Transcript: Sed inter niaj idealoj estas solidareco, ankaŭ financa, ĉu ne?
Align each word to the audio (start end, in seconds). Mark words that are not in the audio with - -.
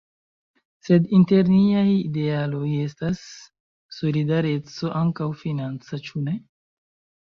Sed 0.87 1.11
inter 1.17 1.51
niaj 1.57 1.83
idealoj 1.97 2.71
estas 2.87 3.23
solidareco, 4.01 4.93
ankaŭ 5.05 5.33
financa, 5.47 6.05
ĉu 6.11 6.29
ne? 6.31 6.41